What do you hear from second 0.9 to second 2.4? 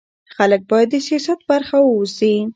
د سیاست برخه واوسي